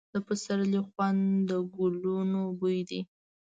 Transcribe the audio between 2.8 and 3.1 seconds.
دی.